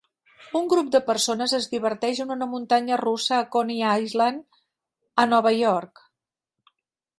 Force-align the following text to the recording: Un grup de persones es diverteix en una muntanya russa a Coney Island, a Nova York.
Un 0.59 0.69
grup 0.69 0.87
de 0.95 1.01
persones 1.09 1.53
es 1.57 1.67
diverteix 1.73 2.21
en 2.25 2.33
una 2.37 2.47
muntanya 2.55 2.99
russa 3.03 3.37
a 3.39 3.43
Coney 3.57 3.85
Island, 4.07 4.59
a 5.25 5.29
Nova 5.37 5.55
York. 5.61 6.05